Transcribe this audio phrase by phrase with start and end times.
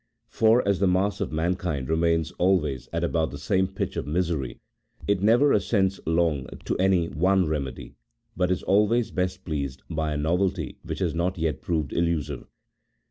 [0.29, 4.57] For, as the mass of mankind remains always at about the same pitch of misery,
[5.07, 7.93] it never assents long to any one remedy,
[8.35, 12.47] but is always best pleased by a novelty which has not yet proved illusive.